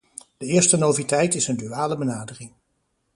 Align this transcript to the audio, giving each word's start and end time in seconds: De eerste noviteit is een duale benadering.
De 0.37 0.45
eerste 0.45 0.77
noviteit 0.77 1.35
is 1.35 1.47
een 1.47 1.57
duale 1.57 1.97
benadering. 1.97 2.51